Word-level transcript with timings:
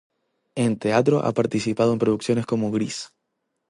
En 0.55 0.79
teatro 0.79 1.19
ha 1.19 1.31
participado 1.31 1.93
en 1.93 1.99
producciones 1.99 2.47
como: 2.47 2.71
"Grease. 2.71 3.09